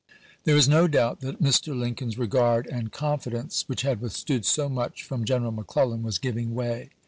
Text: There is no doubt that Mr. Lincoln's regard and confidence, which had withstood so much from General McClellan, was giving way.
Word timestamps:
There 0.45 0.57
is 0.57 0.67
no 0.67 0.87
doubt 0.87 1.19
that 1.21 1.43
Mr. 1.43 1.77
Lincoln's 1.79 2.17
regard 2.17 2.65
and 2.65 2.91
confidence, 2.91 3.65
which 3.69 3.83
had 3.83 4.01
withstood 4.01 4.45
so 4.47 4.67
much 4.67 5.03
from 5.03 5.25
General 5.25 5.51
McClellan, 5.51 6.01
was 6.01 6.17
giving 6.17 6.55
way. 6.55 6.89